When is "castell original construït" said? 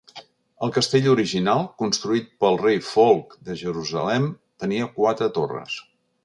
0.77-2.31